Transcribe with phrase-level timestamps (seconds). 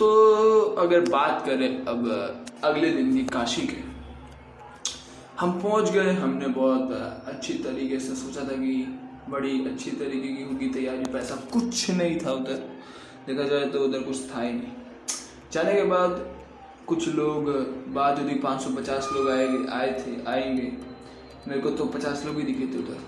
[0.00, 0.06] तो
[0.78, 2.06] अगर बात करें अब
[2.64, 3.76] अगले दिन की काशी के,
[5.40, 6.92] हम पहुँच गए, हमने बहुत
[7.26, 8.72] अच्छी तरीके से सोचा था कि
[9.28, 12.62] बड़ी अच्छी तरीके की होगी तैयारी, पैसा कुछ नहीं था उधर।
[13.26, 14.72] देखा जाए तो उधर कुछ था ही नहीं।
[15.52, 16.26] जाने के बाद
[16.86, 17.50] कुछ लोग,
[17.94, 19.46] बाद यदि पाँच सौ पचास लोग आए
[19.80, 20.72] आए थे, आएँगे।
[21.48, 23.00] मेरे को तो पचास लोग ही दिखे थे उधर।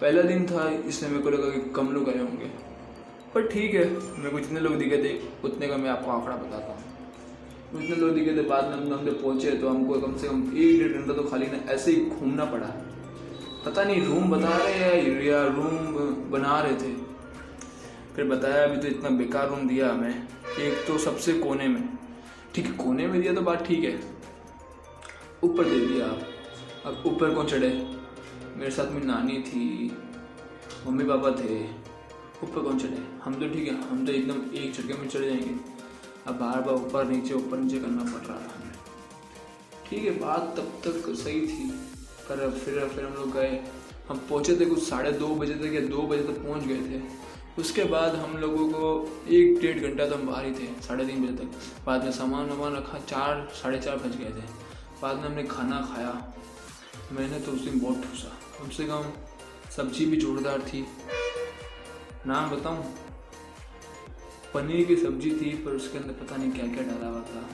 [0.00, 2.50] पहला दिन था, इसलिए मेरे को लगा कि कम लोग आए होंगे।
[3.34, 6.72] पर ठीक है, मेरे को जितने लोग दिखे थे, उतने का मैं आपको आंकड़ा बताता
[6.72, 6.86] हूँ।
[7.74, 10.78] उतने लोग दिखे थे, बाद में हम जब पहुँचे तो हमको कम से कम एक
[10.78, 12.66] डेढ़ घंटा तो खाली ना ऐसे ही घूमना पड़ा।
[13.66, 15.96] पता नहीं रूम बता रहे हैं या रूम
[16.30, 16.92] बना रहे थे?
[18.16, 20.28] फिर बताया, अभी तो इतना बेकार रूम दिया हमें।
[20.60, 21.82] एक तो सबसे कोने में।
[22.54, 24.00] ठीक है, कोने में दिया तो बात ठीक है।
[25.44, 26.20] ऊपर दे दिया आप।
[26.86, 27.68] अब ऊपर कौन चढ़े?
[28.56, 29.92] मेरे साथ में नानी थी,
[30.86, 31.87] मम्मी पापा थे।
[32.42, 35.54] ऊपर कौन चढ़े हम तो ठीक है, हम तो एकदम एक झटके में चढ़ जाएँगे।
[36.26, 38.74] अब बार बार ऊपर, नीचे ऊपर, नीचे करना पड़ रहा था हमें
[39.88, 41.70] ठीक है, बात तब तक सही थी।
[42.28, 43.60] पर फिर फिर हम लोग गए।
[44.08, 47.02] हम पहुँचे थे कुछ साढ़े दो बजे तक या दो बजे तक पहुँच गए थे।
[47.58, 48.90] उसके बाद हम लोगों को
[49.28, 52.48] एक डेढ़ घंटा तो हम बाहर ही थे, साढ़े तीन बजे तक। बाद में सामान
[52.48, 54.46] वामान रखा, चार, साढ़े चार बज गए थे।
[55.02, 56.12] बाद में हमने खाना खाया।
[57.12, 59.04] मैंने तो उस दिन बहुत ठूसा। कम से कम
[59.76, 60.86] सब्ज़ी भी जोरदार थी।
[62.26, 62.84] नाम बताऊँ?
[64.54, 67.48] पनीर की सब्ज़ी थी, पर उसके अंदर पता नहीं क्या क्या डाला हुआ था।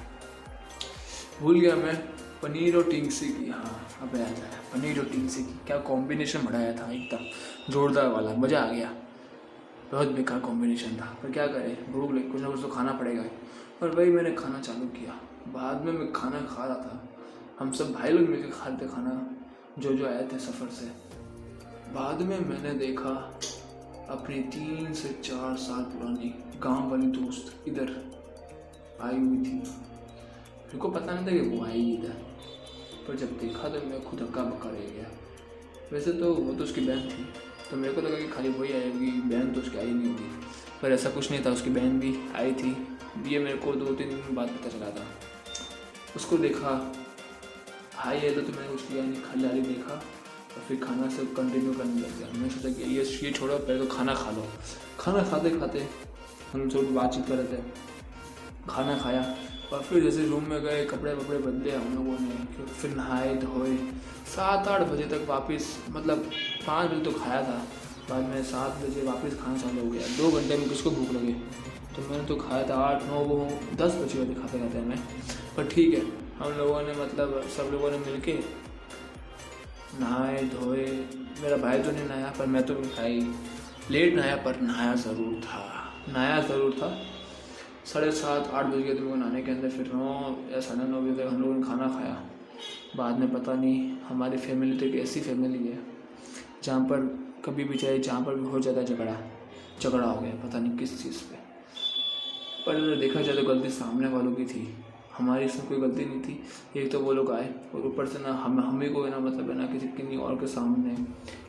[1.40, 1.96] भूल गया मैं,
[2.42, 6.72] पनीर और टिंगसी की। हाँ अब याद आया पनीर और टिंगसी की। क्या कॉम्बिनेशन बढ़ाया
[6.72, 8.92] था, एकदम जोरदार वाला, मज़ा आ गया।
[9.92, 13.24] बहुत बेकार कॉम्बिनेशन था, पर क्या करें, भूख लगे, कुछ ना कुछ तो खाना पड़ेगा
[13.82, 15.20] और भाई मैंने खाना चालू किया।
[15.52, 17.08] बाद में मैं खाना खा रहा था।
[17.58, 19.12] हम सब भाई लोग मिलकर खाते खाना,
[19.78, 20.86] जो जो आए थे सफ़र से।
[21.94, 23.10] बाद में मैंने देखा
[24.10, 27.90] अपनी तीन से चार साल पुरानी गाँव वाली दोस्त इधर
[29.02, 32.14] आई हुई थी। मेरे को पता नहीं था कि वो आई इधर
[33.08, 35.10] पर जब देखा तो मैं खुद हक्का बक्का रह गया।
[35.92, 37.24] वैसे तो वो तो उसकी बहन थी
[37.70, 40.30] तो मेरे को लगा कि खाली वही आएगी बहन तो उसकी आई नहीं होगी।
[40.82, 42.76] पर ऐसा कुछ नहीं था उसकी बहन भी आई थी।
[43.26, 45.06] ये मेरे को दो तीन दिन बाद पता चला था।
[46.16, 46.94] उसको देखा
[47.98, 50.02] आई है तो, मैंने उसकी किया नहीं खाली देखा।
[50.56, 53.78] और फिर खाना से कंटिन्यू करने लग गया। मैंने सोचा कि ये ये छोड़ो, पहले
[53.78, 54.46] तो खाना खा लो।
[55.00, 55.88] खाना खाते खाते
[56.52, 57.62] हम थोड़ी बातचीत कर रहे थे।
[58.68, 59.22] खाना खाया
[59.72, 63.76] और फिर जैसे रूम में गए, कपड़े वपड़े बदले, हम लोगों ने फिर नहाए, धोए।
[64.26, 66.30] सात आठ बजे तक वापस मतलब
[66.66, 67.62] पाँच बजे तो खाया था।
[68.10, 71.32] बाद में सात बजे वापस खाना चालू हो गया। दो घंटे में किसको भूख लगे?
[71.96, 73.36] तो मैंने तो खाया था आठ, नौ, वो
[73.74, 74.98] दस बजे बजे खाते खाते हमें।
[75.56, 76.00] पर ठीक है,
[76.38, 78.32] हम लोगों ने मतलब सब लोगों ने मिल के
[80.00, 80.86] नहाए, धोए।
[81.42, 83.20] मेरा भाई तो नहीं नहाया, पर मैं तो खाई
[83.90, 86.96] लेट नहाया, पर नहाया ज़रूर था। नहाया ज़रूर था।
[87.84, 91.00] साढ़े सात, आठ बज गए थे मेरे नहाने के अंदर, फिर नौ या साढ़े नौ
[91.00, 92.22] बजे तक हम लोगों ने खाना खाया।
[92.96, 95.78] बाद में पता नहीं, हमारी फैमिली तो एक ऐसी फैमिली है,
[96.64, 97.06] जहाँ पर
[97.44, 99.16] कभी भी चाहे, जहाँ पर भी हो जाता झगड़ा।
[99.80, 101.36] झगड़ा हो गया, पता नहीं किस चीज़ पे।
[102.66, 104.62] पर देखा जाए तो गलती सामने वालों की थी।
[105.18, 106.42] हमारी इसमें कोई गलती नहीं थी।
[106.76, 109.56] एक तो वो लोग आए और ऊपर से ना हम, हमें को ना मतलब है
[109.56, 110.96] ना किसी, किन्हीं और के सामने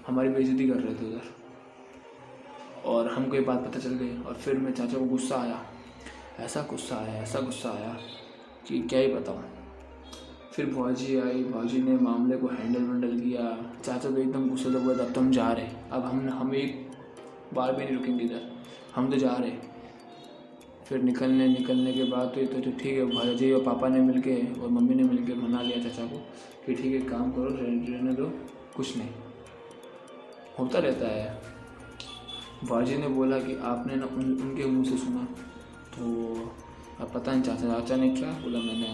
[0.08, 1.34] हमारी बेइज्जती कर रहे थे उधर।
[2.86, 5.66] और हमको ये बात पता चल गई और फिर मेरे चाचा को गुस्सा आया।
[6.40, 7.98] ऐसा गुस्सा आया, ऐसा गुस्सा आया
[8.68, 9.44] कि क्या ही बताऊँ।
[10.54, 14.80] फिर भाजी आई, भाजी ने मामले को हैंडल वैंडल किया। चाचा तो एकदम गुस्से से
[14.80, 16.92] बोला अब तो हम जा रहे। अब हम हम एक
[17.54, 18.52] बार भी नहीं रुकेंगे इधर।
[18.96, 19.75] हम तो जा रहे।
[20.86, 24.00] फिर निकलने निकलने के बाद तो ये तो, तो ठीक है भाजी और पापा ने
[24.02, 26.18] मिलके और मम्मी ने मिलके मना लिया चाचा को
[26.66, 28.26] कि ठीक है काम करो रहने दो
[28.76, 29.10] कुछ नहीं।
[30.60, 31.42] होता रहता है।
[32.64, 35.24] भाजी ने बोला कि आपने ना उन, उनके मुँह से सुना।
[35.96, 36.04] तो
[37.02, 38.88] अब पता नहीं चाचा चाचा ने क्या बोला मैंने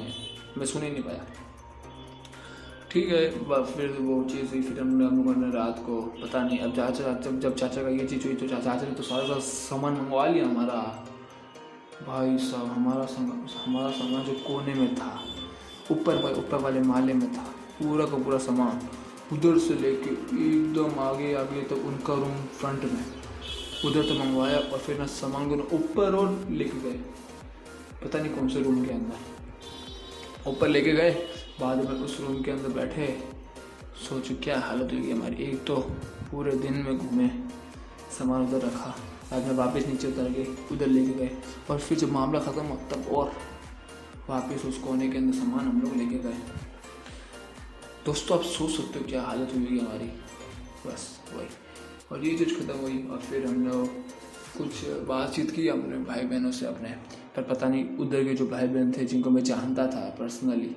[0.57, 1.25] मैं सुन ही नहीं पाया।
[2.91, 6.59] ठीक है फिर वो चीज़ हुई फिर हमने हम लोगों ने रात को पता नहीं
[6.59, 9.93] अब चाचा जब जब चाचा का ये चीज़ हुई तो चाचा ने तो सारा सामान
[9.93, 10.81] मंगवा लिया हमारा।
[12.01, 15.11] भाई साहब, हमारा सामान हमारा सामान जो कोने में था,
[15.91, 17.43] ऊपर ऊपर वाले माले में था,
[17.77, 18.81] पूरा का पूरा सामान,
[19.33, 23.05] उधर से लेके एकदम आगे आगे तो उनका रूम फ्रंट में।
[23.85, 26.97] उधर तो मंगवाया और फिर ना सामान को ऊपर और लेके गए।
[28.03, 31.11] पता नहीं कौन से रूम के अंदर। ऊपर लेके गए,
[31.61, 33.07] बाद में उस रूम के अंदर बैठे,
[33.99, 35.75] सोचो क्या हालत हुई हमारी। एक तो
[36.31, 37.29] पूरे दिन में घूमे,
[38.17, 38.95] सामान उधर रखा।
[39.31, 41.31] बाद में वापस नीचे उतर गए उधर लेके गए
[41.69, 43.31] और फिर जब मामला ख़त्म हो तब और
[44.29, 46.37] वापस उस कोने के अंदर सामान हम लोग लेके गए।
[48.05, 50.07] दोस्तों, आप सोच सकते हो क्या हालत हुई हमारी।
[50.85, 51.47] बस वही।
[52.11, 53.87] और ये चीज़ ख़त्म हुई और फिर हम लोग
[54.57, 56.89] कुछ बातचीत की अपने भाई बहनों से अपने।
[57.35, 60.75] पर पता नहीं उधर के जो भाई बहन थे, जिनको मैं जानता था पर्सनली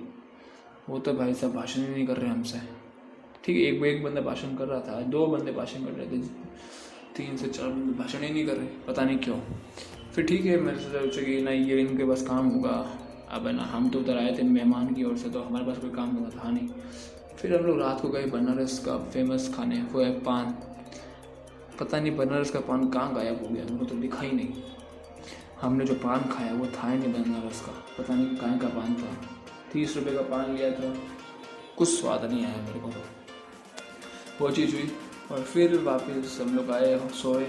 [0.89, 2.59] वो तो भाई साहब भाषण ही नहीं कर रहे हमसे।
[3.45, 6.23] ठीक है, एक एक बंदा भाषण कर रहा था, दो बंदे भाषण कर रहे थे।
[7.17, 9.41] तीन से चार बंदे भाषण ही नहीं कर रहे, पता नहीं क्यों।
[10.15, 12.99] फिर ठीक है मैंने सोचा कि नहीं, ये इनके पास काम होगा।
[13.31, 15.91] अब ना, हम तो उधर आए थे मेहमान की ओर से तो हमारे पास कोई
[15.91, 16.69] काम होगा, था नहीं।
[17.39, 20.47] फिर हम लोग रात को गए बनारस का फ़ेमस खाने, वो है पान।
[21.81, 24.49] पता नहीं बनारस का पान कहाँ गायब हो गया, हमको तो दिखा ही नहीं।
[25.61, 28.95] हमने जो पान खाया, वो था ही नहीं बनारस का। पता नहीं कहाँ का पान
[28.95, 29.17] था।
[29.73, 30.95] तीस रुपये का पान लिया था।
[31.79, 33.03] कुछ स्वाद नहीं आया मेरे को। तो
[34.41, 34.91] वो चीज़ हुई।
[35.33, 37.47] और फिर वापस हम लोग आए और सोए।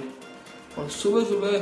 [0.77, 1.57] और सुबह सुबह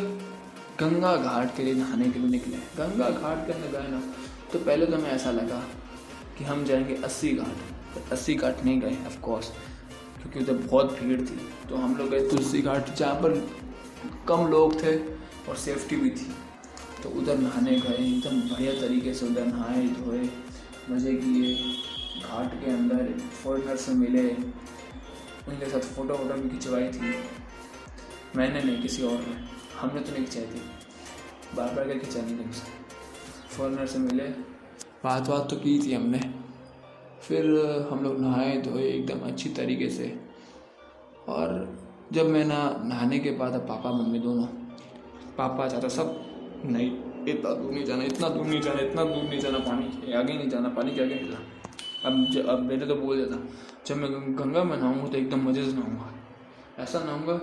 [0.80, 4.02] गंगा घाट के लिए नहाने के लिए निकले। गंगा घाट के अंदर गए ना
[4.54, 5.62] तो पहले तो हमें ऐसा लगा
[6.38, 9.52] कि हम जाएँगे अस्सी घाट। तो अस्सी घाट नहीं गए ऑफकोर्स
[10.22, 11.40] क्योंकि उधर बहुत भीड़ थी।
[11.70, 13.32] तो हम लोग गए तुलसी घाट, जहाँ पर
[14.28, 14.96] कम लोग थे
[15.50, 16.32] और सेफ्टी भी थी।
[17.04, 20.30] तो उधर नहाने गए, एकदम बढ़िया तरीके से उधर नहाए, धोए,
[20.90, 21.56] मज़े किए।
[22.22, 23.12] घाट के अंदर
[23.44, 24.28] फॉरनर से मिले
[25.48, 27.16] उनके साथ फ़ोटो वोटो भी खिंचवाई थी।
[28.36, 29.36] मैंने नहीं, किसी और ने।
[29.80, 30.62] हमने तो नहीं खिंचाई थी।
[31.56, 32.72] बार बार क्या खिंचानी थी मुझसे
[33.50, 34.28] फॉरनर से मिले।
[35.04, 36.20] बात बात तो की थी हमने।
[37.22, 37.46] फिर
[37.92, 40.20] हम लोग नहाए धोए एकदम अच्छी तरीके से।
[41.28, 41.78] और
[42.12, 44.46] जब मैं ना, नहाने के बाद अब पापा, मम्मी दोनों।
[45.38, 46.26] पापा, चाचा सब,
[46.66, 46.92] नहीं,
[47.28, 50.50] इतना दूर नहीं जाना, इतना दूर नहीं जाना, इतना दूर नहीं जाना, पानी आगे नहीं
[50.50, 51.46] जाना, पानी के आगे नहीं जाना।
[52.06, 53.40] अब अब मैंने तो बोल था,
[53.88, 57.34] जब मैं गंगा में नहाऊँगा तो एकदम मज़े से नहाऊँगा। ऐसा नहाऊँगा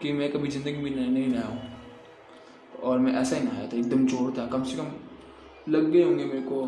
[0.00, 3.76] कि मैं कभी ज़िंदगी में नहीं नहीं नहाया हूँ। और मैं ऐसा ही नहाया था,
[3.76, 4.90] एकदम ज़ोर था, कम से कम
[5.68, 6.66] लग गए होंगे मेरे को।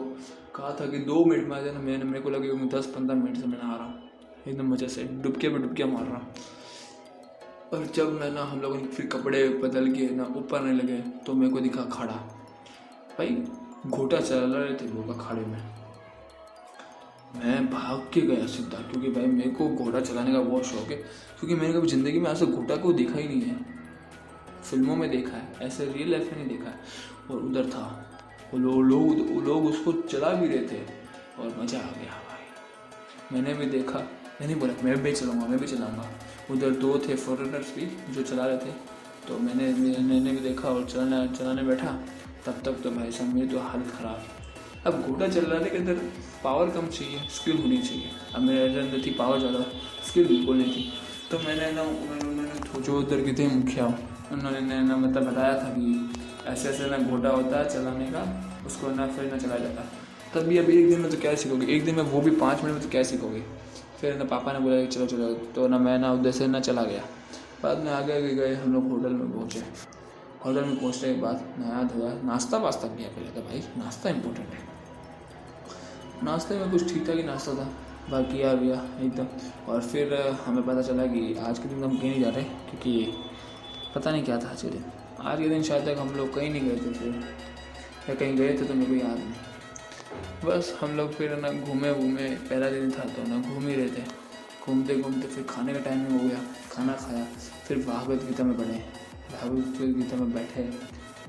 [0.54, 3.16] कहा था कि दो मिनट में आ जाना, मैंने, मेरे को लगे होंगे दस पंद्रह
[3.16, 4.08] मिनट से मैं नहा रहा हूँ।
[4.48, 6.34] एकदम मज़े से डुबके पे डुबके मार रहा हूँ।
[7.72, 10.98] और जब मैं ना, हम लोगों ने फिर कपड़े बदल के ना ऊपर नहीं लगे
[11.26, 12.14] तो मेरे को दिखा खड़ा।
[13.10, 13.36] भाई,
[13.86, 15.62] घोटा चला रहे थे लोग अखाड़े मैं।
[17.70, 21.54] भाग के गया सीधा क्योंकि भाई मेरे को घोड़ा चलाने का बहुत शौक है, क्योंकि
[21.54, 23.56] मैंने कभी ज़िंदगी में ऐसे घोटा को देखा ही नहीं है।
[24.62, 26.80] फ़िल्मों में देखा है, ऐसे रियल लाइफ में नहीं देखा है।
[27.30, 27.84] और उधर था,
[28.52, 30.82] वो लोग लोग लोग उसको चला भी रहे थे,
[31.38, 33.98] और मज़ा आ गया भाई। मैंने भी देखा,
[34.40, 36.08] मैंने बोला, मैं भी चलाऊँगा, मैं भी चलाऊँगा।
[36.50, 39.66] उधर दो थे फॉरनर्स भी, जो चला रहे थे तो मैंने
[40.00, 41.90] मैंने भी देखा और चलाने चलाने बैठा,
[42.46, 44.39] तब तक तो भाई साहब मेरी तो हालत ख़राब
[44.86, 45.94] अब घोड़ा चलाने के अंदर
[46.44, 49.64] पावर कम चाहिए स्किल होनी चाहिए। अब मेरे अंदर थी पावर ज़्यादा
[50.08, 50.92] स्किल बिल्कुल नहीं थी।
[51.30, 53.86] तो मैंने ना उन्होंने जो उधर के थे मुखिया
[54.32, 58.22] उन्होंने ना मतलब बताया था कि ऐसे ऐसे ना घोटा होता है चलाने का,
[58.66, 59.84] उसको ना फिर ना चलाया जाता।
[60.34, 61.66] तब भी अभी एक दिन में तो क्या सीखोगे?
[61.66, 63.42] एक दिन में वो भी पाँच मिनट में तो क्या सीखोगे?
[64.00, 66.60] फिर ना पापा ने बोला कि चलो चलो तो ना मैं ना उधर से ना
[66.60, 67.02] चला गया।
[67.62, 69.62] बाद में आगे गए, हम लोग होटल में पहुँचे।
[70.44, 74.48] होटल में पहुँचने के बाद नया धोया, नाश्ता वास्ता किया पहले तो भाई, नाश्ता इम्पोर्टेंट
[74.48, 74.68] है।
[76.24, 77.68] नाश्ते में कुछ ठीक ठाक ही नाश्ता था?
[78.10, 79.26] बाकी किया भैया एकदम।
[79.72, 80.14] और फिर
[80.44, 83.12] हमें पता चला कि आज के दिन हम कहीं नहीं जा रहे, क्योंकि
[83.94, 84.84] पता नहीं क्या था आज के दिन।
[85.20, 87.22] आज के दिन शायद तक हम लोग कहीं नहीं गए थे फिर।
[88.08, 91.92] या कहीं गए थे तो मेरे को याद नहीं। बस हम लोग फिर ना घूमे
[91.94, 94.04] घूमे, पहला दिन था तो ना घूम ही रहे थे।
[94.66, 96.40] घूमते घूमते फिर खाने का टाइम हो गया,
[96.72, 97.24] खाना खाया,
[97.66, 98.82] फिर भागवत गीता में पढ़े
[99.32, 100.62] भागवत गीता में बैठे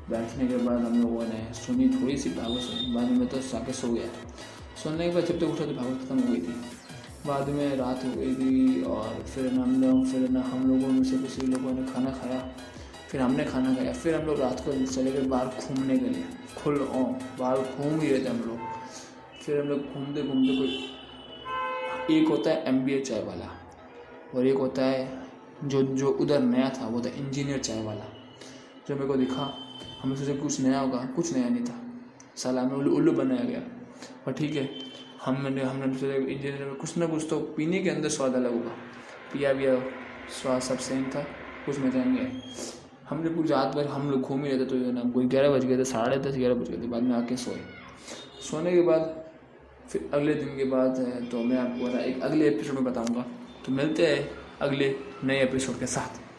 [0.09, 3.73] बैठने के बाद हम लोगों ने सुनी थोड़ी सी भागवत सुनी। बाद में तो साके
[3.73, 4.09] सो गया।
[4.83, 6.55] सोने के बाद जब तक उठा तो भागवत खत्म हो गई थी।
[7.27, 11.03] बाद में रात हो गई थी और फिर हम लोग, फिर ना हम लोगों में
[11.03, 12.39] से किसी लोगों ने खाना खाया।
[13.09, 16.23] फिर हमने खाना खाया। फिर हम लोग रात को चले गए बाहर घूमने के लिए।
[16.57, 16.79] खुल
[17.39, 18.59] बाहर घूम ही रहे थे हम लोग।
[19.43, 23.49] फिर हम लोग घूमते घूमते कोई एक होता है एम चाय वाला।
[24.35, 25.30] और एक होता है
[25.65, 28.05] जो जो उधर नया था, वो था इंजीनियर चाय वाला।
[28.87, 29.53] जो मेरे को दिखा,
[30.01, 31.75] हमें सोचा कुछ नया होगा, कुछ नया नहीं था।
[32.35, 33.61] साला में उल्लू उल्लू बनाया गया।
[34.27, 34.69] और ठीक है,
[35.25, 38.71] हमने हमने सोचा इंजीनियर में कुछ ना कुछ तो पीने के अंदर स्वाद अलग होगा।
[39.33, 39.75] पिया पिया,
[40.41, 41.21] स्वाद सब सेम था,
[41.65, 42.41] कुछ मज़ा नहीं आया।
[43.09, 45.49] हमने पूरी रात भर हम लोग घूम ही रहे थे तो जो ना, कोई ग्यारह
[45.49, 47.61] बज गए थे, साढ़े दस, ग्यारह बज गए थे, बाद में आके सोए।
[48.41, 49.23] सोने के बाद,
[49.89, 50.99] फिर अगले दिन के बाद
[51.31, 53.25] तो मैं आपको एक अगले एपिसोड में बताऊँगा।
[53.65, 56.30] तो मिलते हैं। अगले नए एपिसोड के साथ।